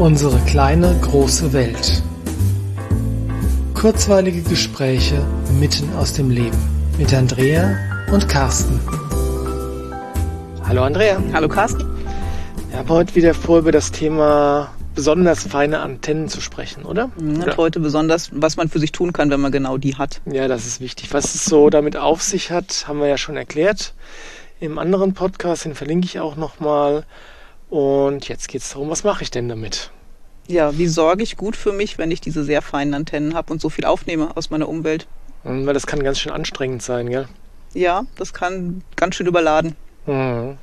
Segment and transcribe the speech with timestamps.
[0.00, 2.02] Unsere kleine große Welt.
[3.74, 5.22] Kurzweilige Gespräche
[5.60, 6.56] mitten aus dem Leben
[6.96, 7.76] mit Andrea
[8.10, 8.80] und Carsten.
[10.66, 11.22] Hallo Andrea.
[11.34, 11.84] Hallo Carsten.
[12.70, 17.10] Wir haben heute wieder vor, über das Thema besonders feine Antennen zu sprechen, oder?
[17.18, 17.58] Und oder?
[17.58, 20.22] heute besonders, was man für sich tun kann, wenn man genau die hat.
[20.24, 21.12] Ja, das ist wichtig.
[21.12, 23.92] Was es so damit auf sich hat, haben wir ja schon erklärt.
[24.60, 27.04] Im anderen Podcast, den verlinke ich auch nochmal.
[27.70, 29.90] Und jetzt geht es darum, was mache ich denn damit?
[30.48, 33.60] Ja, wie sorge ich gut für mich, wenn ich diese sehr feinen Antennen habe und
[33.60, 35.06] so viel aufnehme aus meiner Umwelt?
[35.44, 37.28] Und weil das kann ganz schön anstrengend sein, gell?
[37.72, 39.76] Ja, das kann ganz schön überladen.
[40.06, 40.58] Mhm.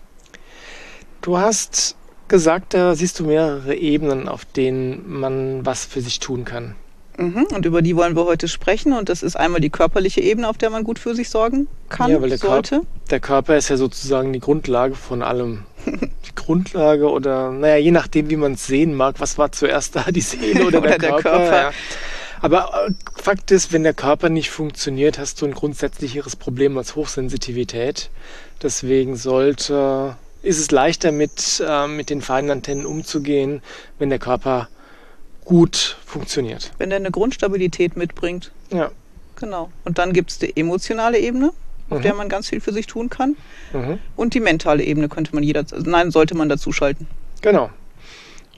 [1.22, 1.96] Du hast
[2.28, 6.76] gesagt, da siehst du mehrere Ebenen, auf denen man was für sich tun kann.
[7.18, 8.94] Mhm, und über die wollen wir heute sprechen.
[8.94, 12.12] Und das ist einmal die körperliche Ebene, auf der man gut für sich sorgen kann,
[12.12, 12.76] Ja, weil der, sollte.
[12.76, 15.64] Körper, der Körper ist ja sozusagen die Grundlage von allem.
[15.88, 20.04] Die Grundlage oder, naja, je nachdem, wie man es sehen mag, was war zuerst da,
[20.12, 21.30] die Seele oder, Oder der, der Körper.
[21.30, 21.56] Körper.
[21.56, 21.72] Ja.
[22.42, 26.96] Aber äh, Fakt ist, wenn der Körper nicht funktioniert, hast du ein grundsätzlicheres Problem als
[26.96, 28.10] Hochsensitivität.
[28.62, 33.62] Deswegen sollte, ist es leichter mit, äh, mit den feinen Antennen umzugehen,
[33.98, 34.68] wenn der Körper
[35.48, 36.72] gut funktioniert.
[36.78, 38.52] Wenn der eine Grundstabilität mitbringt.
[38.72, 38.92] Ja.
[39.38, 39.72] Genau.
[39.86, 41.54] Und dann gibt es die emotionale Ebene,
[41.90, 42.04] auf Mhm.
[42.04, 43.38] der man ganz viel für sich tun kann.
[43.72, 44.00] Mhm.
[44.18, 47.08] Und die mentale Ebene könnte man jeder, nein, sollte man dazu schalten.
[47.42, 47.70] Genau.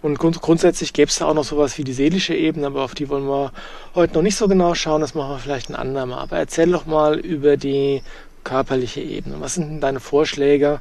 [0.02, 2.96] Und grund grundsätzlich gäbe es da auch noch sowas wie die seelische Ebene, aber auf
[2.96, 3.52] die wollen wir
[3.94, 5.02] heute noch nicht so genau schauen.
[5.02, 6.20] Das machen wir vielleicht ein andermal.
[6.20, 8.02] Aber erzähl doch mal über die
[8.44, 9.36] körperliche Ebene.
[9.40, 10.80] Was sind denn deine Vorschläge,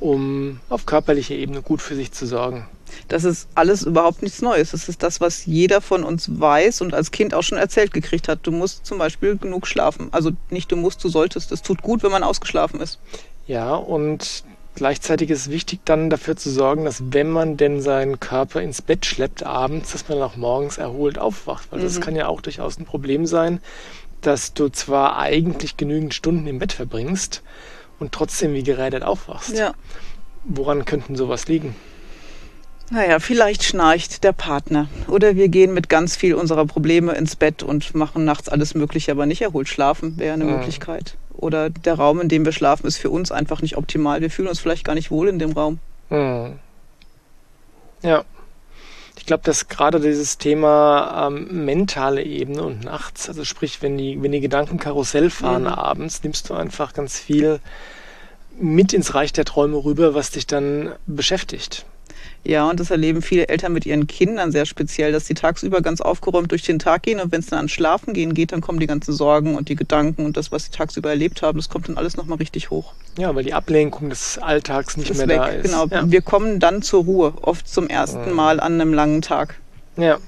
[0.00, 2.66] um auf körperlicher Ebene gut für sich zu sorgen?
[3.08, 4.70] Das ist alles überhaupt nichts Neues.
[4.70, 8.28] Das ist das, was jeder von uns weiß und als Kind auch schon erzählt gekriegt
[8.28, 8.40] hat.
[8.42, 10.08] Du musst zum Beispiel genug schlafen.
[10.12, 11.52] Also nicht du musst, du solltest.
[11.52, 12.98] Es tut gut, wenn man ausgeschlafen ist.
[13.46, 18.20] Ja, und gleichzeitig ist es wichtig dann dafür zu sorgen, dass wenn man denn seinen
[18.20, 21.68] Körper ins Bett schleppt abends, dass man auch morgens erholt aufwacht.
[21.70, 22.00] Weil das Mhm.
[22.00, 23.60] kann ja auch durchaus ein Problem sein,
[24.20, 27.42] dass du zwar eigentlich genügend Stunden im Bett verbringst
[27.98, 29.56] und trotzdem wie gerädert aufwachst.
[29.56, 29.72] Ja.
[30.44, 31.74] Woran könnten sowas liegen?
[32.90, 34.88] Naja, vielleicht schnarcht der Partner.
[35.08, 39.10] Oder wir gehen mit ganz viel unserer Probleme ins Bett und machen nachts alles Mögliche,
[39.10, 40.52] aber nicht erholt schlafen, wäre eine Mhm.
[40.52, 41.16] Möglichkeit.
[41.34, 44.20] Oder der Raum, in dem wir schlafen, ist für uns einfach nicht optimal.
[44.20, 45.80] Wir fühlen uns vielleicht gar nicht wohl in dem Raum.
[46.10, 46.58] Hm.
[48.02, 48.24] Ja.
[49.18, 54.22] Ich glaube, dass gerade dieses Thema ähm, mentale Ebene und nachts, also sprich, wenn die,
[54.22, 55.68] wenn die Gedanken Karussell fahren Mhm.
[55.68, 57.58] abends, nimmst du einfach ganz viel
[58.60, 61.84] mit ins Reich der Träume rüber, was dich dann beschäftigt.
[62.44, 66.00] Ja, und das erleben viele Eltern mit ihren Kindern sehr speziell, dass sie tagsüber ganz
[66.00, 68.78] aufgeräumt durch den Tag gehen und wenn es dann ans Schlafen gehen geht, dann kommen
[68.78, 71.88] die ganzen Sorgen und die Gedanken und das, was sie tagsüber erlebt haben, das kommt
[71.88, 72.92] dann alles nochmal richtig hoch.
[73.18, 75.62] Ja, weil die Ablenkung des Alltags nicht ist mehr weg, da ist.
[75.64, 75.86] genau.
[75.86, 76.08] Ja.
[76.08, 78.36] Wir kommen dann zur Ruhe, oft zum ersten Mhm.
[78.36, 79.56] Mal an einem langen Tag.
[79.96, 80.18] Ja.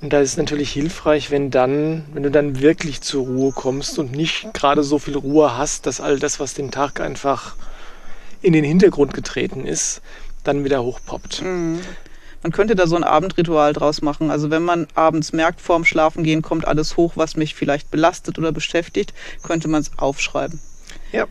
[0.00, 3.98] Und da ist es natürlich hilfreich, wenn dann, wenn du dann wirklich zur Ruhe kommst
[3.98, 7.54] und nicht gerade so viel Ruhe hast, dass all das, was den Tag einfach
[8.40, 10.02] in den Hintergrund getreten ist,
[10.44, 11.42] dann wieder hochpoppt.
[11.42, 11.80] Mhm.
[12.42, 14.30] Man könnte da so ein Abendritual draus machen.
[14.30, 18.50] Also wenn man abends merkt, vorm Schlafengehen kommt alles hoch, was mich vielleicht belastet oder
[18.50, 20.60] beschäftigt, könnte man es aufschreiben.
[21.12, 21.26] Ja.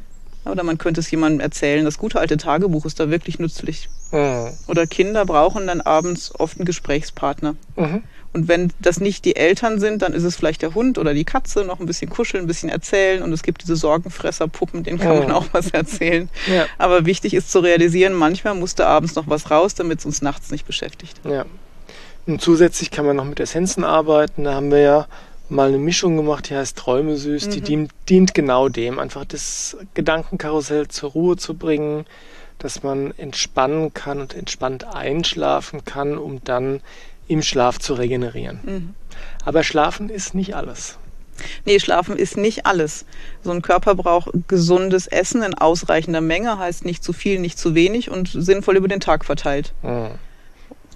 [0.46, 1.86] Oder man könnte es jemandem erzählen.
[1.86, 3.90] Das gute alte Tagebuch ist da wirklich nützlich.
[4.12, 4.52] Mhm.
[4.68, 7.56] Oder Kinder brauchen dann abends oft einen Gesprächspartner.
[7.76, 8.04] Mhm.
[8.34, 11.26] Und wenn das nicht die Eltern sind, dann ist es vielleicht der Hund oder die
[11.26, 13.22] Katze, noch ein bisschen kuscheln, ein bisschen erzählen.
[13.24, 15.34] Und es gibt diese Sorgenfresserpuppen, denen kann man Mhm.
[15.34, 16.30] auch was erzählen.
[16.48, 16.66] Ja.
[16.78, 20.50] Aber wichtig ist zu realisieren, manchmal musste abends noch was raus, damit es uns nachts
[20.52, 21.20] nicht beschäftigt.
[21.26, 21.46] ja.
[22.28, 24.44] Und zusätzlich kann man noch mit Essenzen arbeiten.
[24.44, 25.08] Da haben wir ja
[25.50, 27.50] mal eine Mischung gemacht, die heißt Träume süß.
[27.50, 27.66] Die Mhm.
[27.66, 32.06] dient, dient genau dem, einfach das Gedankenkarussell zur Ruhe zu bringen,
[32.60, 36.82] dass man entspannen kann und entspannt einschlafen kann, um dann
[37.32, 38.60] im Schlaf zu regenerieren.
[38.64, 38.94] Mhm.
[39.46, 40.98] Aber Schlafen ist nicht alles.
[41.66, 43.06] Nee, Schlafen ist nicht alles.
[43.44, 47.74] So ein Körper braucht gesundes Essen in ausreichender Menge, heißt nicht zu viel, nicht zu
[47.74, 49.74] wenig und sinnvoll über den Tag verteilt.
[49.82, 50.10] Mhm.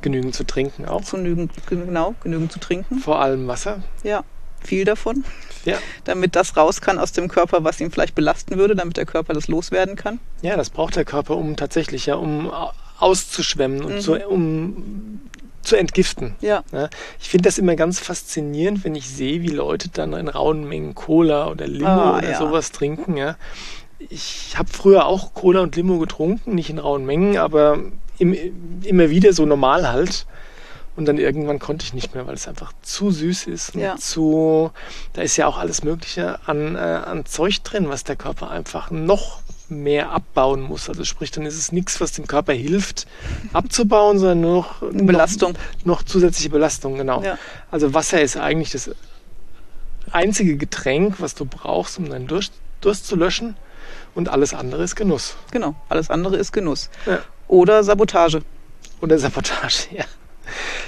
[0.02, 1.04] Genügend zu trinken auch.
[1.10, 3.00] Genügend, genau, genügend zu trinken.
[3.00, 3.82] Vor allem Wasser.
[4.04, 4.24] Ja,
[4.64, 5.24] viel davon,
[5.64, 5.78] Ja.
[6.04, 9.34] damit das raus kann aus dem Körper, was ihn vielleicht belasten würde, damit der Körper
[9.34, 10.20] das loswerden kann.
[10.44, 14.00] Ja, das braucht der Körper, um tatsächlich ja, um au- auszuschwemmen und Mhm.
[14.00, 15.22] zu, um
[15.66, 16.36] zu entgiften.
[16.42, 16.90] Ja, Ja,
[17.20, 20.96] ich finde das immer ganz faszinierend, wenn ich sehe, wie Leute dann in rauen Mengen
[20.96, 22.38] Cola oder Limo Ah, oder ja.
[22.38, 23.18] sowas trinken.
[23.18, 23.36] Ja.
[24.00, 27.80] Ich habe früher auch Cola und Limo getrunken, nicht in rauen Mengen, aber
[28.18, 28.36] im,
[28.84, 30.26] immer wieder so normal halt.
[30.98, 33.76] Und dann irgendwann konnte ich nicht mehr, weil es einfach zu süß ist.
[33.76, 33.98] und Ja.
[33.98, 34.72] Zu,
[35.12, 38.92] da ist ja auch alles Mögliche an, äh, an Zeug drin, was der Körper einfach
[38.92, 40.90] noch mehr abbauen muss.
[40.90, 43.08] Also sprich, dann ist es nichts, was dem Körper hilft,
[43.54, 45.54] abzubauen, sondern nur noch Belastung.
[45.84, 47.24] Noch, noch zusätzliche Belastung, genau.
[47.24, 47.38] Ja.
[47.72, 48.92] Also Wasser ist eigentlich das
[50.12, 53.56] einzige Getränk, was du brauchst, um deinen Durst, Durst zu löschen.
[54.14, 55.36] Und alles andere ist Genuss.
[55.52, 55.76] Genau.
[55.90, 56.90] Alles andere ist Genuss.
[57.06, 57.20] Ja.
[57.48, 58.42] Oder Sabotage.
[59.02, 60.06] Oder Sabotage, ja.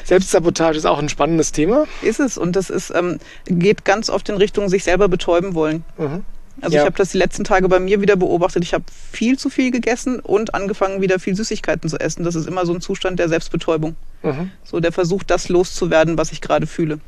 [0.03, 1.85] Selbstsabotage ist auch ein spannendes Thema.
[2.01, 2.37] Ist es.
[2.37, 5.83] Und das ist, ähm, geht ganz oft in Richtung sich selber betäuben wollen.
[5.97, 6.23] Mhm.
[6.61, 6.81] Also Ja.
[6.81, 8.63] ich habe das die letzten Tage bei mir wieder beobachtet.
[8.63, 12.23] Ich habe viel zu viel gegessen und angefangen, wieder viel Süßigkeiten zu essen.
[12.23, 13.95] Das ist immer so ein Zustand der Selbstbetäubung.
[14.23, 14.51] Mhm.
[14.63, 16.99] So der Versuch, das loszuwerden, was ich gerade fühle.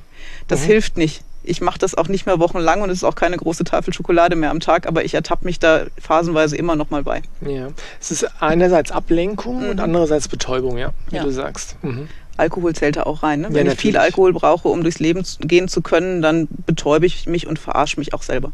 [0.48, 0.66] Das Mhm.
[0.66, 1.24] hilft nicht.
[1.42, 4.36] Ich mache das auch nicht mehr wochenlang und es ist auch keine große Tafel Schokolade
[4.36, 7.22] mehr am Tag, aber ich ertappe mich da phasenweise immer noch mal bei.
[7.42, 7.70] Ja.
[8.00, 9.80] Es ist einerseits Ablenkung und Mhm.
[9.84, 11.24] andererseits Betäubung, ja, wie Ja.
[11.24, 11.78] du sagst.
[11.82, 12.08] Mhm.
[12.38, 13.42] Alkohol zählt da auch rein.
[13.42, 13.48] Ne?
[13.48, 14.00] Ja, Wenn ich viel natürlich.
[14.00, 18.14] Alkohol brauche, um durchs Leben gehen zu können, dann betäube ich mich und verarsche mich
[18.14, 18.52] auch selber.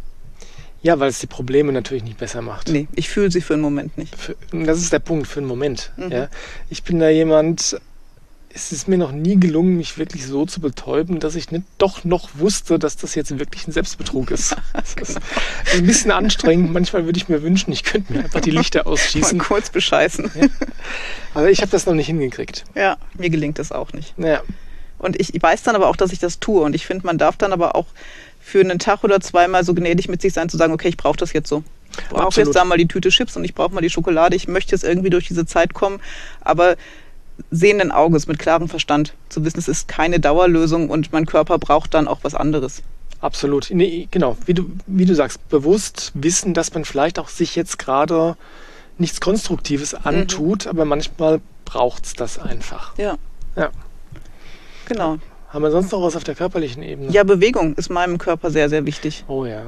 [0.85, 2.69] Ja, weil es die Probleme natürlich nicht besser macht.
[2.69, 4.15] Nee, ich fühle sie für einen Moment nicht.
[4.15, 5.91] Für, das ist der Punkt für einen Moment.
[5.97, 6.11] Mhm.
[6.11, 6.27] Ja.
[6.69, 7.79] Ich bin da jemand,
[8.53, 12.03] es ist mir noch nie gelungen, mich wirklich so zu betäuben, dass ich nicht doch
[12.03, 14.55] noch wusste, dass das jetzt wirklich ein Selbstbetrug ist.
[14.73, 15.19] Das ist
[15.73, 16.71] ein bisschen anstrengend.
[16.71, 19.39] Manchmal würde ich mir wünschen, ich könnte mir einfach die Lichter Mal ausschießen.
[19.39, 20.29] kurz bescheißen.
[21.33, 22.63] Aber ich habe das noch nicht hingekriegt.
[22.75, 24.15] Ja, mir gelingt das auch nicht.
[24.19, 24.43] Naja,
[24.99, 26.61] Und ich weiß dann aber auch, dass ich das tue.
[26.61, 27.87] Und ich finde, man darf dann aber auch
[28.45, 31.17] für einen Tag oder zweimal so gnädig mit sich sein, zu sagen, okay, ich brauche
[31.17, 31.63] das jetzt so.
[31.97, 34.35] Ich brauche jetzt da mal die Tüte Chips und ich brauche mal die Schokolade.
[34.35, 35.99] Ich möchte jetzt irgendwie durch diese Zeit kommen.
[36.41, 36.75] Aber
[37.49, 41.95] sehenden Auges, mit klarem Verstand, zu wissen, es ist keine Dauerlösung und mein Körper braucht
[41.95, 42.83] dann auch was anderes.
[43.19, 43.69] absolut.
[43.71, 47.79] Nee, genau, wie du, wie du sagst, bewusst wissen, dass man vielleicht auch sich jetzt
[47.79, 48.37] gerade
[48.99, 52.95] nichts Konstruktives antut, aber manchmal braucht es das einfach.
[52.99, 53.17] Ja.
[53.55, 53.71] Ja.
[54.87, 55.17] Genau.
[55.49, 57.11] Haben wir sonst noch was auf der körperlichen Ebene?
[57.11, 59.23] Ja, Bewegung ist meinem Körper sehr, sehr wichtig.
[59.27, 59.63] Oh ja.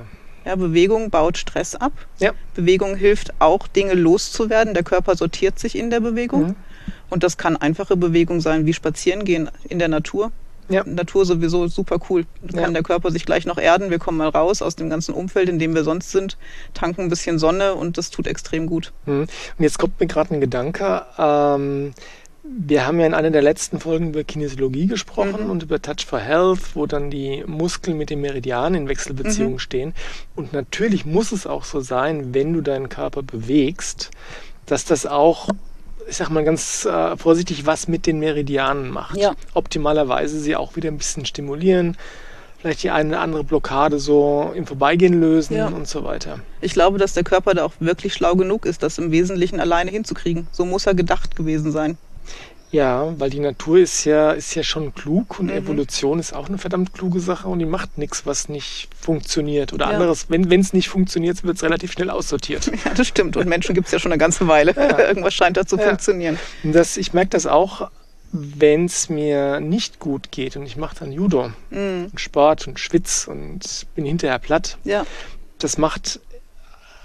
[0.46, 1.92] Ja, Bewegung baut Stress ab.
[2.20, 2.32] Ja.
[2.56, 4.74] Bewegung hilft auch, Dinge loszuwerden.
[4.74, 6.48] Der Körper sortiert sich in der Bewegung.
[6.48, 6.56] Mhm.
[7.10, 10.32] Und das kann einfache Bewegung sein, wie spazieren gehen in der Natur.
[10.70, 10.84] Ja.
[10.86, 12.26] Natur sowieso super cool.
[12.42, 12.64] Da Ja.
[12.66, 13.90] kann der Körper sich gleich noch erden.
[13.90, 16.38] Wir kommen mal raus aus dem ganzen Umfeld, in dem wir sonst sind,
[16.74, 18.92] tanken ein bisschen Sonne und das tut extrem gut.
[19.06, 19.22] Mhm.
[19.22, 21.04] Und jetzt kommt mir gerade ein Gedanke.
[21.18, 21.94] Ähm,
[22.60, 25.50] wir haben ja in einer der letzten Folgen über Kinesiologie gesprochen Mhm.
[25.50, 29.60] und über Touch for Health, wo dann die Muskeln mit dem Meridian in Wechselbeziehung Mhm.
[29.60, 29.94] stehen.
[30.36, 34.12] Und natürlich muss es auch so sein, wenn du deinen Körper bewegst,
[34.66, 35.50] dass das auch,
[36.10, 39.18] ich sag mal ganz äh, vorsichtig, was mit den Meridianen macht.
[39.18, 39.34] Ja.
[39.54, 41.98] Optimalerweise sie auch wieder ein bisschen stimulieren,
[42.60, 45.68] vielleicht die eine oder andere Blockade so im Vorbeigehen lösen Ja.
[45.68, 46.40] und so weiter.
[46.62, 49.92] Ich glaube, dass der Körper da auch wirklich schlau genug ist, das im Wesentlichen alleine
[49.92, 50.48] hinzukriegen.
[50.52, 51.98] So muss er gedacht gewesen sein.
[52.72, 55.54] Ja, weil die Natur ist ja, ist ja schon klug und Mhm.
[55.54, 59.72] Evolution ist auch eine verdammt kluge Sache und die macht nichts, was nicht funktioniert.
[59.72, 59.92] Oder Ja.
[59.96, 62.66] anderes, wenn es nicht funktioniert, wird es relativ schnell aussortiert.
[62.86, 63.38] Ja, das stimmt.
[63.38, 64.74] Und Menschen gibt es ja schon eine ganze Weile.
[64.76, 65.00] Ja.
[65.08, 65.84] Irgendwas scheint da zu Ja.
[65.88, 66.38] funktionieren.
[66.64, 67.90] Und das, ich merke das auch,
[68.34, 72.10] wenn es mir nicht gut geht und ich mache dann Judo Mhm.
[72.12, 74.78] und Sport und schwitz und bin hinterher platt.
[74.84, 75.06] Ja,
[75.60, 76.20] Das macht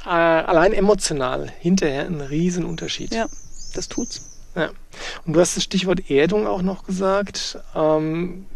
[0.05, 3.15] äh, allein emotional hinterher einen riesen Unterschied.
[3.15, 3.27] ja,
[3.75, 4.23] das tut's.
[4.55, 4.71] Ja.
[5.27, 7.59] Und du hast das Stichwort Erdung auch noch gesagt.
[7.75, 8.47] Ähm,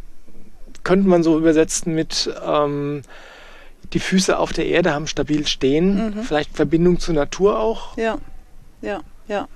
[0.85, 3.03] könnte man so übersetzen mit ähm,
[3.93, 6.17] die Füße auf der Erde haben stabil stehen.
[6.17, 6.23] Mhm.
[6.23, 7.97] Vielleicht Verbindung zur Natur auch.
[7.97, 8.19] Ja,
[8.83, 9.49] ja, ja.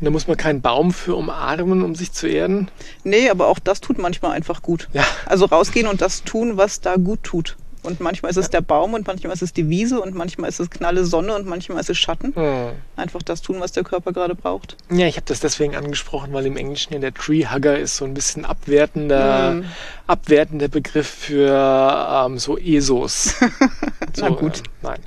[0.00, 2.68] Und da muss man keinen Baum für umarmen, um sich zu erden.
[3.04, 4.88] Nee, aber auch das tut manchmal einfach gut.
[4.92, 7.56] Ja, Also rausgehen und das tun, was da gut tut.
[7.84, 10.58] Und manchmal ist es der Baum und manchmal ist es die Wiese und manchmal ist
[10.58, 12.34] es knalle Sonne und manchmal ist es Schatten.
[12.34, 12.70] Hm.
[12.96, 14.76] Einfach das tun, was der Körper gerade braucht.
[14.90, 18.04] ja ich habe das deswegen angesprochen, weil im Englischen ja der Tree Hugger ist so
[18.04, 19.64] ein bisschen abwertender, Mhm.
[20.06, 23.34] abwertender Begriff für ähm, so ESOs.
[24.16, 24.58] Na gut.
[24.58, 24.98] ähm, nein.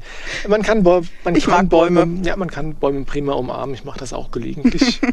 [0.47, 2.07] Man kann, Bäu- man Ich kann mag Bäume.
[2.23, 3.73] Ja, man kann Bäume prima umarmen.
[3.73, 5.01] Ich mache das auch gelegentlich.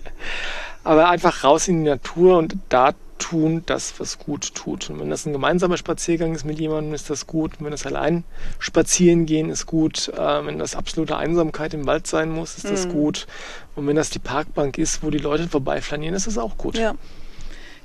[0.84, 2.94] Aber einfach raus in die Natur und da
[3.28, 4.88] tun das, was gut tut.
[4.90, 7.52] Und wenn das ein gemeinsamer Spaziergang ist mit jemandem, ist das gut.
[7.58, 8.24] Und wenn das allein
[8.58, 10.08] spazieren gehen, ist gut.
[10.16, 12.92] Äh, wenn das absolute Einsamkeit im Wald sein muss, ist das Mhm.
[12.92, 13.26] gut.
[13.74, 16.78] Und wenn das die Parkbank ist, wo die Leute vorbeiflanieren, ist das auch gut.
[16.78, 16.94] Ja.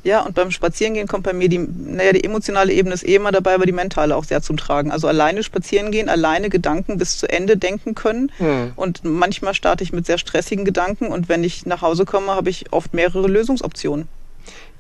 [0.04, 3.32] Ja, und beim Spazierengehen kommt bei mir die, naja, die emotionale Ebene ist eh immer
[3.32, 4.92] dabei, aber die mentale auch sehr zum Tragen.
[4.92, 8.32] Also alleine spazieren gehen, alleine Gedanken bis zu Ende denken können.
[8.38, 8.74] Hm.
[8.76, 12.50] Und manchmal starte ich mit sehr stressigen Gedanken und wenn ich nach Hause komme, habe
[12.50, 14.08] ich oft mehrere Lösungsoptionen.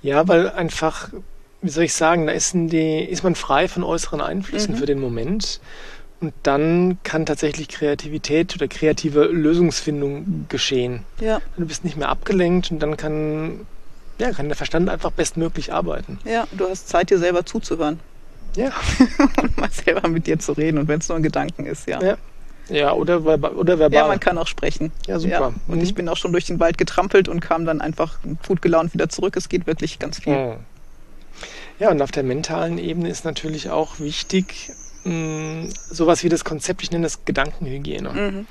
[0.01, 1.09] Ja, weil einfach,
[1.61, 4.77] wie soll ich sagen, da ist, die, ist man frei von äußeren Einflüssen Mhm.
[4.79, 5.59] für den Moment.
[6.19, 11.03] Und dann kann tatsächlich Kreativität oder kreative Lösungsfindung geschehen.
[11.19, 13.65] Ja, Du bist nicht mehr abgelenkt und dann kann,
[14.19, 16.19] ja, kann der Verstand einfach bestmöglich arbeiten.
[16.25, 17.99] ja, du hast Zeit, dir selber zuzuhören
[18.55, 18.71] Ja,
[19.41, 21.99] und mal selber mit dir zu reden und wenn es nur ein Gedanken ist, ja.
[22.03, 22.17] ja,
[22.71, 23.99] Ja, oder, verba- oder verbal.
[24.01, 24.91] Ja, man kann auch sprechen.
[25.07, 25.53] Ja, super.
[25.67, 25.83] Und Mhm.
[25.83, 29.09] ich bin auch schon durch den Wald getrampelt und kam dann einfach gut gelaunt wieder
[29.09, 29.35] zurück.
[29.35, 30.35] Es geht wirklich ganz viel.
[30.35, 30.55] Mhm.
[31.79, 34.71] Ja, und auf der mentalen Ebene ist natürlich auch wichtig,
[35.03, 38.09] mh, sowas wie das Konzept, ich nenne das Gedankenhygiene.
[38.09, 38.47] Mhm.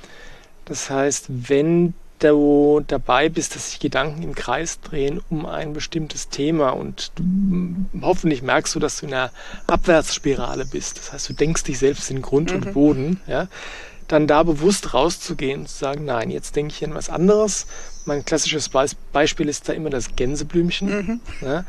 [0.65, 6.29] Das heißt, wenn du dabei bist, dass sich Gedanken im Kreis drehen um ein bestimmtes
[6.29, 9.31] Thema und du, mh, hoffentlich merkst du, dass du in einer
[9.69, 10.99] Abwärtsspirale bist.
[10.99, 13.47] Das heißt, du denkst dich selbst in Grund und Boden, ja,
[14.11, 17.67] dann da bewusst rauszugehen und zu sagen, nein, jetzt denke ich an was anderes.
[18.07, 21.21] Mein klassisches Beis- Beispiel ist da immer das Gänseblümchen.
[21.41, 21.65] Ja.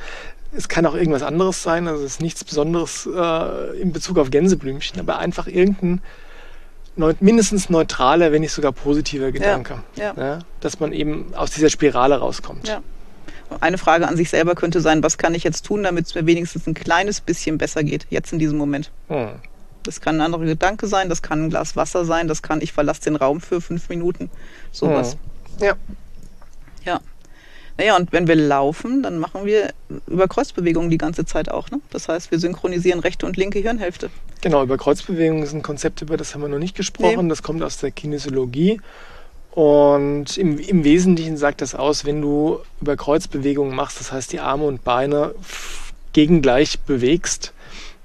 [0.51, 4.31] Es kann auch irgendwas anderes sein, also es ist nichts Besonderes äh, in Bezug auf
[4.31, 6.01] Gänseblümchen, aber einfach irgendein
[6.95, 9.81] neu, mindestens neutraler, wenn nicht sogar positiver Gedanke.
[9.95, 10.39] ja.
[10.60, 12.67] dass man eben aus dieser Spirale rauskommt.
[12.67, 12.81] Ja.
[13.60, 16.25] Eine Frage an sich selber könnte sein, was kann ich jetzt tun, damit es mir
[16.25, 18.91] wenigstens ein kleines bisschen besser geht, jetzt in diesem Moment.
[19.10, 19.29] Hm.
[19.83, 22.73] Das kann ein anderer Gedanke sein, das kann ein Glas Wasser sein, das kann, ich
[22.73, 24.29] verlasse den Raum für fünf Minuten.
[24.71, 25.17] Sowas.
[25.59, 25.75] Ja.
[26.85, 27.00] Ja.
[27.77, 29.73] Naja, und wenn wir laufen, dann machen wir
[30.07, 31.71] über Kreuzbewegungen die ganze Zeit auch.
[31.71, 31.79] Ne?
[31.89, 34.09] Das heißt, wir synchronisieren rechte und linke Hirnhälfte.
[34.41, 37.25] Genau, über Kreuzbewegungen ist ein Konzept, über das haben wir noch nicht gesprochen.
[37.25, 37.29] Nee.
[37.29, 38.81] Das kommt aus der Kinesiologie.
[39.51, 44.39] Und im, im Wesentlichen sagt das aus, wenn du über Kreuzbewegungen machst, das heißt die
[44.39, 45.35] Arme und Beine
[46.13, 47.53] gegengleich bewegst,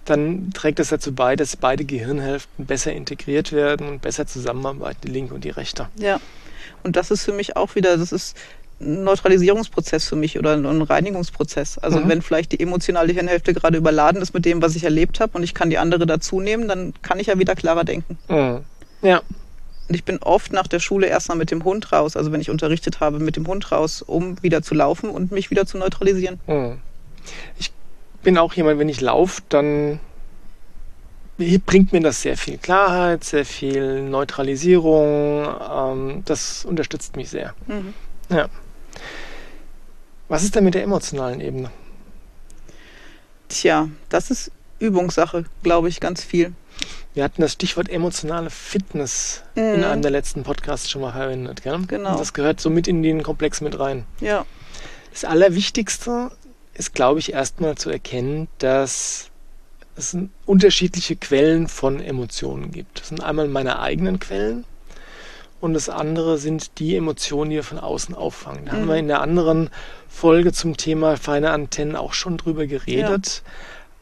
[0.07, 5.09] dann trägt das dazu bei, dass beide Gehirnhälften besser integriert werden und besser zusammenarbeiten, die
[5.13, 5.89] linke und die rechte.
[5.99, 6.21] Ja.
[6.83, 8.37] Und das ist für mich auch wieder, das ist
[8.81, 11.79] ein Neutralisierungsprozess für mich oder ein Reinigungsprozess.
[11.79, 12.09] Also Mhm.
[12.09, 15.43] wenn vielleicht die emotionale Hirnhälfte gerade überladen ist mit dem, was ich erlebt habe und
[15.43, 18.19] ich kann die andere dazu nehmen, dann kann ich ja wieder klarer denken.
[18.29, 18.61] Mhm.
[19.03, 19.23] Ja,
[19.89, 22.51] Und ich bin oft nach der Schule erstmal mit dem Hund raus, also wenn ich
[22.51, 26.41] unterrichtet habe, mit dem Hund raus, um wieder zu laufen und mich wieder zu neutralisieren.
[26.47, 26.79] Mhm.
[27.59, 27.71] Ich
[28.26, 30.00] bin auch jemand, wenn ich laufe, dann
[31.64, 35.47] bringt mir das sehr viel Klarheit, sehr viel Neutralisierung.
[35.73, 37.54] Ähm, das unterstützt mich sehr.
[37.68, 37.95] Mhm.
[38.28, 38.49] Ja.
[40.26, 41.71] Was ist denn mit der emotionalen Ebene?
[43.49, 46.52] Tja, das ist Übungssache, glaube ich, ganz viel.
[47.14, 49.85] Wir hatten das Stichwort emotionale Fitness in Mhm.
[49.85, 51.62] einem der letzten Podcasts schon mal verwendet.
[51.62, 51.78] Gell?
[51.87, 52.11] Genau.
[52.11, 54.04] Und das gehört so mit in den Komplex mit rein.
[54.21, 54.45] Ja,
[55.12, 56.33] Das Allerwichtigste
[56.76, 59.30] ist, glaube ich, erstmal zu erkennen, dass
[59.97, 63.00] es unterschiedliche Quellen von Emotionen gibt.
[63.00, 64.64] Das sind einmal meine eigenen Quellen
[65.61, 68.66] und das andere sind die Emotionen, die wir von außen auffangen.
[68.66, 68.88] Da haben Mhm.
[68.88, 69.71] wir in der anderen
[70.09, 73.42] Folge zum Thema feine Antennen auch schon drüber geredet.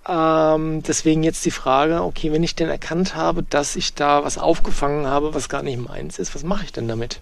[0.07, 4.37] Ähm, deswegen jetzt die Frage, okay, wenn ich denn erkannt habe, dass ich da was
[4.37, 7.21] aufgefangen habe, was gar nicht meins ist, was mache ich denn damit?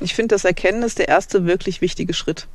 [0.00, 2.48] ich finde, das Erkennen ist der erste wirklich wichtige Schritt.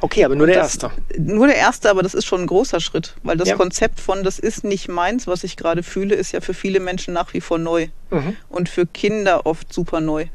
[0.00, 0.90] Okay, aber nur der das, erste.
[1.18, 3.56] Nur der erste, aber das ist schon ein großer Schritt, weil das Ja.
[3.56, 7.14] Konzept von das ist nicht meins, was ich gerade fühle, ist ja für viele Menschen
[7.14, 8.36] nach wie vor neu Mhm.
[8.50, 10.26] und für Kinder oft super neu.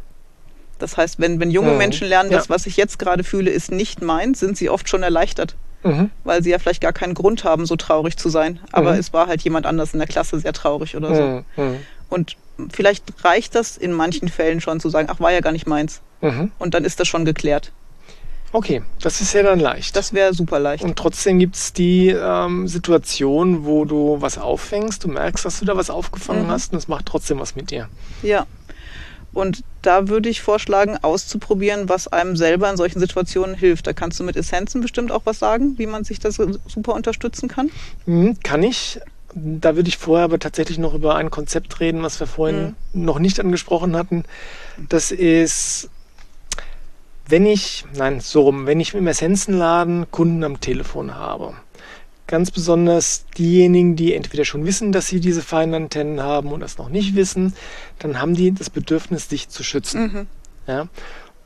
[0.79, 1.77] Das heißt, wenn, wenn junge Mhm.
[1.77, 2.37] Menschen lernen, Ja.
[2.37, 6.09] das, was ich jetzt gerade fühle, ist nicht meins, sind sie oft schon erleichtert, Mhm.
[6.23, 8.59] weil sie ja vielleicht gar keinen Grund haben, so traurig zu sein.
[8.71, 8.99] Aber Mhm.
[8.99, 11.21] es war halt jemand anders in der Klasse sehr traurig oder so.
[11.21, 11.43] Mhm.
[11.71, 11.75] Mhm.
[12.09, 12.35] Und
[12.71, 16.01] vielleicht reicht das in manchen Fällen schon zu sagen, ach, war ja gar nicht meins.
[16.59, 17.71] Und dann ist das schon geklärt.
[18.53, 19.95] Okay, das ist ja dann leicht.
[19.95, 20.83] Das wäre super leicht.
[20.83, 25.65] und trotzdem gibt es die ähm, Situation, wo du was auffängst, du merkst, dass du
[25.65, 26.51] da was aufgefangen Mhm.
[26.51, 27.87] hast und es macht trotzdem was mit dir.
[28.23, 28.45] Ja.
[29.33, 33.87] Und da würde ich vorschlagen, auszuprobieren, was einem selber in solchen Situationen hilft.
[33.87, 37.47] Da kannst du mit Essenzen bestimmt auch was sagen, wie man sich das super unterstützen
[37.47, 37.71] kann.
[38.05, 38.99] Mhm, kann ich.
[39.33, 43.19] Da würde ich vorher aber tatsächlich noch über ein Konzept reden, was wir vorhin noch
[43.19, 44.25] nicht angesprochen hatten.
[44.89, 45.89] Das ist,
[47.31, 51.53] wenn ich, nein, so rum, wenn ich im Essenzenladen Kunden am Telefon habe.
[52.27, 56.77] Ganz besonders diejenigen, die entweder schon wissen, dass sie diese feinen Antennen haben und das
[56.77, 57.55] noch nicht wissen,
[57.99, 60.01] dann haben die das Bedürfnis, sich zu schützen.
[60.01, 60.27] Mhm.
[60.67, 60.87] Ja.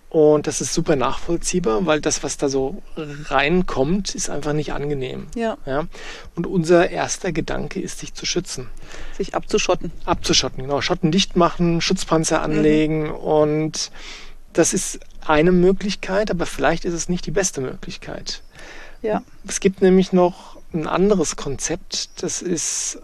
[0.10, 5.28] Und das ist super nachvollziehbar, weil das, was da so reinkommt, ist einfach nicht angenehm.
[5.36, 5.88] Ja, Ja.
[6.36, 8.70] Und unser erster Gedanke ist, sich zu schützen.
[9.18, 9.92] sich abzuschotten.
[10.06, 10.82] Abzuschotten, genau.
[10.82, 13.12] Schotten dicht machen, Schutzpanzer anlegen.
[13.12, 13.92] Und
[14.56, 18.42] das ist eine Möglichkeit, aber vielleicht ist es nicht die beste Möglichkeit.
[19.02, 19.22] Ja.
[19.48, 23.00] Es gibt nämlich noch ein anderes Konzept, das ist,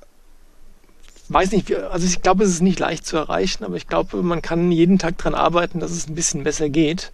[1.29, 4.23] weiß nicht, wie- also ich glaube, es ist nicht leicht zu erreichen, aber ich glaube,
[4.23, 7.11] man kann jeden Tag daran arbeiten, dass es ein bisschen besser geht.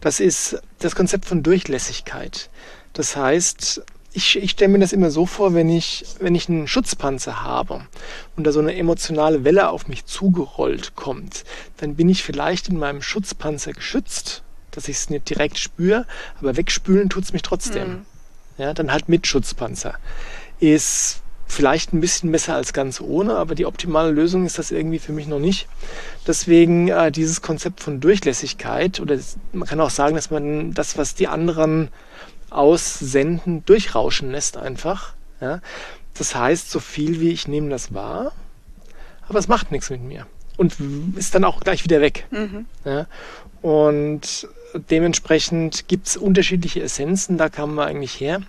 [0.00, 2.50] Das ist das Konzept von Durchlässigkeit.
[2.92, 6.66] Das heißt, ich, ich stelle mir das immer so vor, wenn ich, wenn ich einen
[6.66, 7.82] Schutzpanzer habe
[8.36, 11.44] und da so eine emotionale Welle auf mich zugerollt kommt,
[11.76, 16.06] dann bin ich vielleicht in meinem Schutzpanzer geschützt, dass ich es nicht direkt spüre,
[16.40, 17.88] aber wegspülen tut es mich trotzdem.
[17.88, 18.06] Mhm.
[18.56, 19.94] Ja, dann halt mit Schutzpanzer.
[20.58, 24.98] Ist vielleicht ein bisschen besser als ganz ohne, aber die optimale Lösung ist das irgendwie
[24.98, 25.66] für mich noch nicht.
[26.26, 29.18] Deswegen äh, dieses Konzept von Durchlässigkeit oder
[29.52, 31.88] man kann auch sagen, dass man das, was die anderen
[32.50, 35.14] aussenden, durchrauschen lässt einfach.
[35.40, 35.60] Ja?
[36.14, 38.32] Das heißt, so viel wie ich nehme das wahr,
[39.28, 40.26] aber es macht nichts mit mir
[40.56, 40.76] und
[41.16, 42.26] ist dann auch gleich wieder weg.
[42.30, 42.66] Mhm.
[42.84, 43.06] Ja?
[43.62, 44.48] Und
[44.90, 48.40] dementsprechend gibt es unterschiedliche Essenzen, da kamen wir eigentlich her.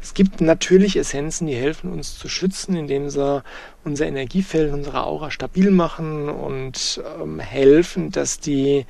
[0.00, 3.42] Es gibt natürlich Essenzen, die helfen uns zu schützen, indem sie
[3.82, 8.86] unser Energiefeld, unsere Aura stabil machen und ähm, helfen, dass die,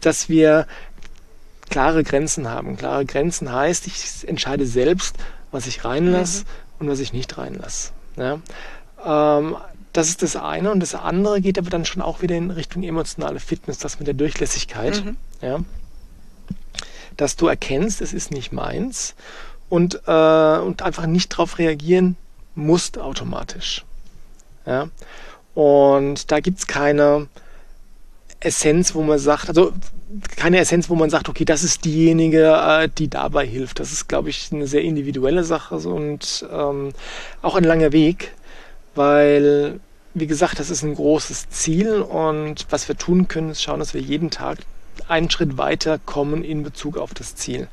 [0.00, 0.66] dass wir
[1.70, 2.76] klare Grenzen haben.
[2.76, 5.16] Klare Grenzen heißt, ich entscheide selbst,
[5.50, 6.46] was ich reinlasse mhm.
[6.80, 7.92] und was ich nicht reinlasse.
[8.16, 8.40] Ja?
[9.04, 9.56] Ähm,
[9.92, 10.72] das ist das eine.
[10.72, 14.06] Und das andere geht aber dann schon auch wieder in Richtung emotionale Fitness, das mit
[14.06, 15.04] der Durchlässigkeit.
[15.04, 15.16] Mhm.
[15.40, 15.60] Ja?
[17.16, 19.14] Dass du erkennst, es ist nicht meins
[19.68, 22.16] und, äh, und einfach nicht darauf reagieren
[22.54, 23.84] musst automatisch.
[24.66, 24.88] Ja?
[25.54, 27.28] Und da gibt es keine
[28.44, 29.72] Essenz, wo man sagt, also
[30.36, 33.80] keine Essenz, wo man sagt, okay, das ist diejenige, äh, die dabei hilft.
[33.80, 36.92] Das ist, glaube ich, eine sehr individuelle Sache und ähm,
[37.42, 38.32] auch ein langer Weg,
[38.94, 39.80] weil,
[40.14, 43.94] wie gesagt, das ist ein großes Ziel und was wir tun können, ist schauen, dass
[43.94, 44.58] wir jeden Tag
[45.08, 47.68] einen Schritt weiter kommen in Bezug auf das Ziel.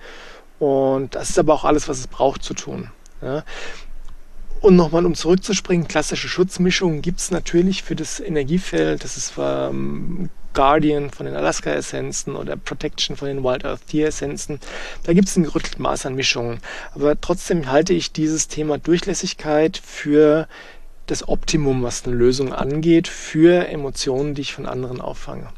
[0.59, 2.91] Und das ist aber auch alles, was es braucht zu tun.
[3.21, 3.43] Ja.
[4.61, 9.03] Und nochmal, um zurückzuspringen, klassische Schutzmischungen gibt es natürlich für das Energiefeld.
[9.03, 14.59] Das ist ähm, Guardian von den Alaska-Essenzen oder Protection von den Wild Earth Tier-Essenzen.
[15.03, 16.59] Da gibt es ein gerüttelt Maß an Mischungen.
[16.93, 20.47] Aber trotzdem halte ich dieses Thema Durchlässigkeit für
[21.07, 25.49] das Optimum, was eine Lösung angeht, für Emotionen, die ich von anderen auffange.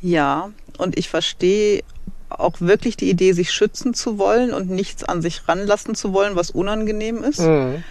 [0.00, 1.82] Ja, und ich verstehe
[2.28, 6.34] auch wirklich die Idee, sich schützen zu wollen und nichts an sich ranlassen zu wollen,
[6.34, 7.40] was unangenehm ist.
[7.40, 7.84] Mhm.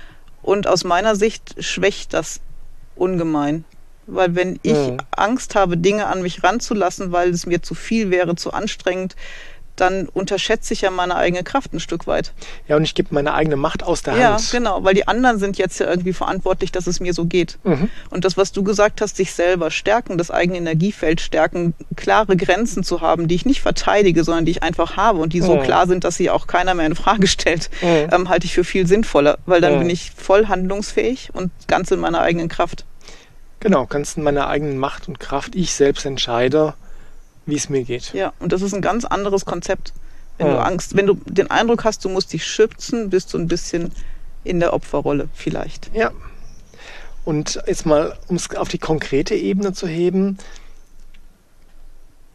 [0.46, 2.40] Und aus meiner Sicht schwächt das
[2.96, 3.66] ungemein.
[4.06, 4.98] Weil wenn ich mhm.
[5.10, 9.16] Angst habe, Dinge an mich ranzulassen, weil es mir zu viel wäre, zu anstrengend,
[9.76, 12.34] dann unterschätze ich ja meine eigene Kraft ein Stück weit.
[12.68, 14.52] Ja, und ich gebe meine eigene Macht aus der ja, Hand.
[14.52, 17.58] Ja, genau, weil die anderen sind jetzt ja irgendwie verantwortlich, dass es mir so geht.
[17.64, 17.90] Mhm.
[18.10, 22.84] Und das, was du gesagt hast, sich selber stärken, das eigene Energiefeld stärken, klare Grenzen
[22.84, 25.64] zu haben, die ich nicht verteidige, sondern die ich einfach habe und die so mhm.
[25.64, 28.10] klar sind, dass sie auch keiner mehr in Frage stellt, mhm.
[28.12, 29.80] ähm, halte ich für viel sinnvoller, weil dann mhm.
[29.80, 32.86] bin ich voll handlungsfähig und ganz in meiner eigenen Kraft.
[33.60, 35.56] Genau, ganz in meiner eigenen Macht und Kraft.
[35.56, 36.76] Ich selbst entscheide,
[37.46, 38.14] wie es mir geht.
[38.14, 39.94] Ja, und das ist ein ganz anderes Konzept.
[40.38, 40.54] Wenn ja.
[40.54, 43.92] du Angst, wenn du den Eindruck hast, du musst dich schützen, bist du ein bisschen
[44.44, 45.90] in der Opferrolle vielleicht.
[45.94, 46.12] Ja.
[47.24, 50.38] Und jetzt mal, um es auf die konkrete Ebene zu heben,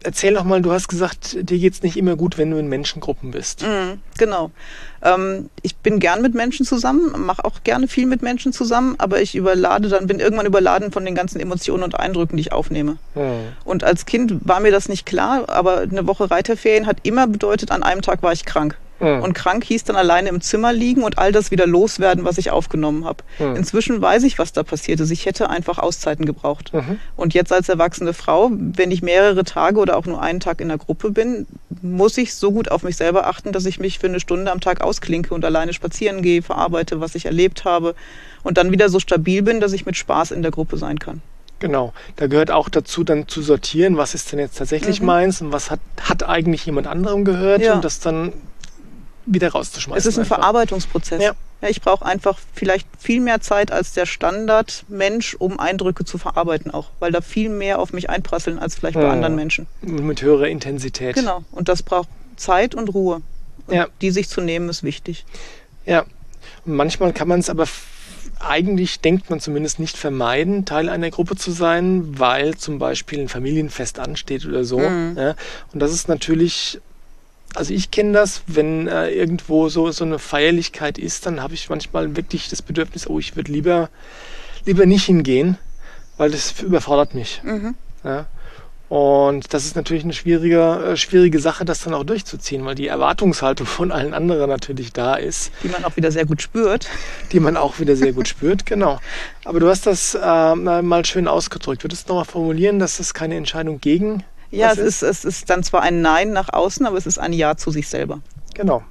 [0.03, 2.69] erzähl doch mal, du hast gesagt, dir geht es nicht immer gut, wenn du in
[2.69, 3.63] Menschengruppen bist.
[3.63, 4.51] Mm, genau.
[5.03, 9.21] Ähm, ich bin gern mit Menschen zusammen, mache auch gerne viel mit Menschen zusammen, aber
[9.21, 12.99] ich überlade dann, bin irgendwann überladen von den ganzen Emotionen und Eindrücken, die ich aufnehme.
[13.15, 13.49] Mm.
[13.65, 17.71] Und als Kind war mir das nicht klar, aber eine Woche Reiterferien hat immer bedeutet,
[17.71, 18.77] an einem Tag war ich krank.
[19.01, 19.23] Mhm.
[19.23, 22.51] Und krank hieß dann alleine im Zimmer liegen und all das wieder loswerden, was ich
[22.51, 23.25] aufgenommen habe.
[23.39, 23.57] Mhm.
[23.57, 25.11] Inzwischen weiß ich, was da passiert ist.
[25.11, 26.73] Ich hätte einfach Auszeiten gebraucht.
[26.73, 26.99] Mhm.
[27.17, 30.69] Und jetzt als erwachsene Frau, wenn ich mehrere Tage oder auch nur einen Tag in
[30.69, 31.47] der Gruppe bin,
[31.83, 34.61] muss ich so gut auf mich selber achten, dass ich mich für eine Stunde am
[34.61, 37.95] Tag ausklinke und alleine spazieren gehe, verarbeite, was ich erlebt habe
[38.43, 41.23] und dann wieder so stabil bin, dass ich mit Spaß in der Gruppe sein kann.
[41.61, 45.07] Genau, da gehört auch dazu, dann zu sortieren, was ist denn jetzt tatsächlich mhm.
[45.07, 47.75] meins und was hat, hat eigentlich jemand anderem gehört ja.
[47.75, 48.33] und das dann
[49.33, 49.99] wieder rauszuschmeißen.
[49.99, 50.37] Es ist ein einfach.
[50.37, 51.23] Verarbeitungsprozess.
[51.23, 51.33] Ja.
[51.63, 56.71] ja ich brauche einfach vielleicht viel mehr Zeit als der Standardmensch, um Eindrücke zu verarbeiten
[56.71, 59.67] auch, weil da viel mehr auf mich einprasseln als vielleicht bei anderen Menschen.
[59.83, 61.15] Mit höherer Intensität.
[61.15, 61.45] Genau.
[61.53, 63.23] Und das braucht Zeit und Ruhe.
[63.67, 63.87] Und ja.
[64.01, 65.25] Die sich zu nehmen, ist wichtig.
[65.87, 66.05] Ja.
[66.65, 67.67] Und manchmal kann man es aber
[68.41, 73.29] eigentlich denkt man zumindest nicht vermeiden, Teil einer Gruppe zu sein, weil zum Beispiel ein
[73.29, 74.79] Familienfest ansteht oder so.
[74.79, 75.17] Mhm.
[75.17, 75.35] Ja,
[75.73, 76.81] und das ist natürlich
[77.55, 81.69] also ich kenne das, wenn äh, irgendwo so, so eine Feierlichkeit ist, dann habe ich
[81.69, 83.91] manchmal wirklich das Bedürfnis, oh, ich würde lieber,
[84.65, 85.59] lieber nicht hingehen,
[86.17, 87.41] weil das überfordert mich.
[87.43, 87.75] Mhm.
[88.05, 88.27] Ja?
[88.91, 92.89] Und das ist natürlich eine schwierige, äh, schwierige Sache, das dann auch durchzuziehen, weil die
[92.89, 95.53] Erwartungshaltung von allen anderen natürlich da ist.
[95.63, 96.89] Die man auch wieder sehr gut spürt.
[97.31, 98.99] Die man auch wieder sehr gut spürt, genau.
[99.45, 101.85] Aber du hast das äh, mal schön ausgedrückt.
[101.85, 105.03] Würdest du nochmal formulieren, dass das keine Entscheidung gegen ja, es ist?
[105.03, 107.89] es ist dann zwar ein Nein nach außen, aber es ist ein Ja zu sich
[107.89, 108.21] selber.
[108.55, 108.83] Genau,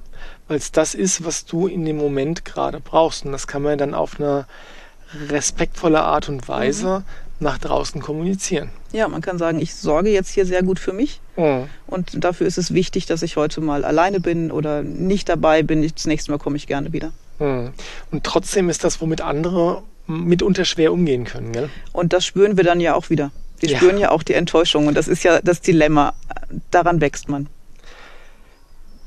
[0.48, 3.24] weil es das ist, was du in dem Moment gerade brauchst.
[3.24, 4.46] Und das kann man dann auf eine
[5.28, 7.04] respektvolle Art und Weise mhm.
[7.40, 8.70] nach draußen kommunizieren.
[8.92, 11.20] Ja, man kann sagen, ich sorge jetzt hier sehr gut für mich.
[11.36, 11.68] Mhm.
[11.86, 15.88] Und dafür ist es wichtig, dass ich heute mal alleine bin oder nicht dabei bin.
[15.88, 17.12] Das nächste Mal komme ich gerne wieder.
[17.38, 17.72] Hm.
[18.10, 21.70] Und trotzdem ist das, womit andere mitunter schwer umgehen können, gell?
[21.92, 23.30] Und das spüren wir dann ja auch wieder.
[23.60, 23.76] Wir Ja.
[23.78, 26.14] spüren ja auch die Enttäuschung und das ist ja das Dilemma.
[26.70, 27.46] Daran wächst man.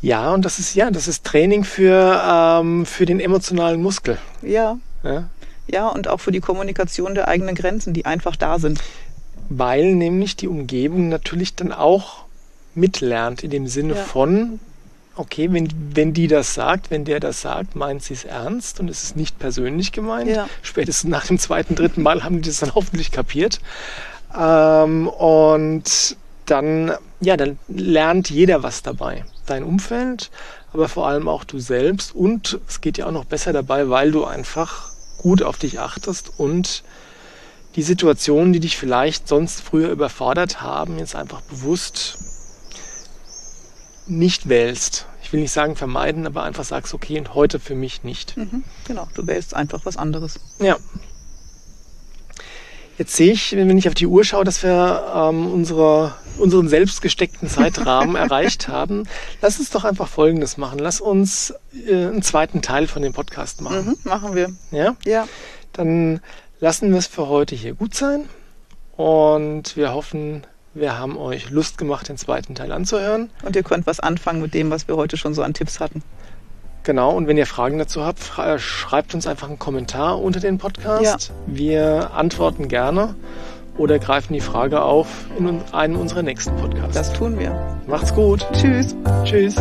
[0.02, 4.18] Ja, und das ist ja, das ist Training für, ähm, für den emotionalen Muskel.
[4.42, 5.30] Ja, Ja?
[5.68, 8.82] ja, und auch für die Kommunikation der eigenen Grenzen, die einfach da sind.
[9.50, 12.26] Weil nämlich die Umgebung natürlich dann auch
[12.76, 14.04] mitlernt in dem Sinne Ja.
[14.04, 14.60] von,
[15.16, 18.89] okay, wenn, wenn die das sagt, wenn der das sagt, meint sie es ernst und
[18.89, 20.30] es ist nicht persönlich gemeint.
[20.30, 20.50] Ja.
[20.63, 23.60] Spätestens nach dem zweiten, dritten Mal haben die das dann hoffentlich kapiert.
[24.38, 29.26] Ähm, und dann, ja, dann lernt jeder was dabei.
[29.46, 30.32] Dein Umfeld,
[30.72, 32.15] aber vor allem auch du selbst.
[32.15, 36.32] Und es geht ja auch noch besser dabei, weil du einfach gut auf dich achtest
[36.38, 36.84] und
[37.76, 42.17] die Situationen, die dich vielleicht sonst früher überfordert haben, jetzt einfach bewusst
[44.06, 45.06] nicht wählst.
[45.24, 48.38] Ich will nicht sagen vermeiden, aber einfach sagst, okay, und heute für mich nicht.
[48.38, 50.39] Mhm, genau, du wählst einfach was anderes.
[50.60, 50.78] Ja.
[53.04, 57.02] Jetzt sehe ich, wenn ich auf die Uhr schaue, dass wir ähm, unsere, unseren selbst
[57.02, 59.10] gesteckten Zeitrahmen erreicht haben.
[59.42, 60.80] Lass uns doch einfach Folgendes machen.
[60.80, 61.54] Lass uns
[61.86, 63.88] äh, einen zweiten Teil von dem Podcast machen.
[63.88, 64.54] Mhm, machen wir.
[64.72, 64.96] Ja?
[65.04, 65.28] Ja,
[65.74, 66.22] Dann
[66.62, 68.30] lassen wir es für heute hier gut sein.
[68.96, 73.32] Und wir hoffen, wir haben euch Lust gemacht, den zweiten Teil anzuhören.
[73.44, 76.04] und ihr könnt was anfangen mit dem, was wir heute schon so an Tipps hatten.
[76.84, 80.58] Genau, und wenn ihr Fragen dazu habt, äh, schreibt uns einfach einen Kommentar unter den
[80.58, 81.30] Podcast.
[81.30, 81.36] Ja.
[81.48, 83.15] Wir antworten gerne
[83.78, 86.93] oder greifen die Frage auf in einen unserer nächsten Podcasts.
[86.93, 87.80] Das tun wir.
[87.88, 88.46] Macht's gut.
[88.54, 88.96] Tschüss.
[89.24, 89.56] Tschüss.